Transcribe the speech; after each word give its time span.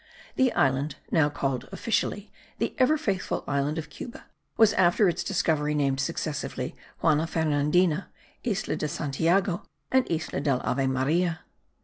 The 0.35 0.51
island, 0.53 0.95
now 1.11 1.29
called 1.29 1.69
officially 1.71 2.31
The 2.57 2.73
ever 2.79 2.97
faithful 2.97 3.43
island 3.47 3.77
of 3.77 3.91
Cuba, 3.91 4.25
was 4.57 4.73
after 4.73 5.07
its 5.07 5.23
discovery 5.23 5.75
named 5.75 5.99
successively 5.99 6.75
Juana 7.01 7.27
Fernandina, 7.27 8.09
Isla 8.43 8.77
de 8.77 8.87
Santiago, 8.87 9.61
and 9.91 10.09
Isla 10.09 10.41
del 10.41 10.59
Ave 10.61 10.87
Maria. 10.87 11.41